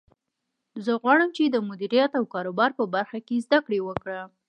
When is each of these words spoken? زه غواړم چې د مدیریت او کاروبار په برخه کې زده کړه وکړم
زه 0.85 0.91
غواړم 1.01 1.29
چې 1.37 1.43
د 1.45 1.57
مدیریت 1.69 2.11
او 2.19 2.23
کاروبار 2.33 2.71
په 2.79 2.83
برخه 2.95 3.19
کې 3.27 3.43
زده 3.45 3.59
کړه 3.65 3.79
وکړم 3.83 4.29